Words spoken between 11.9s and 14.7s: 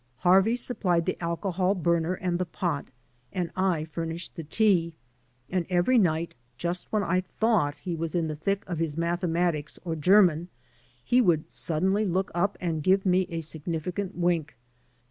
look up and give me a significant wink.